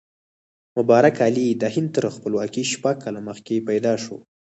[0.77, 4.17] مبارک علي د هند تر خپلواکۍ شپږ کاله مخکې پیدا شو.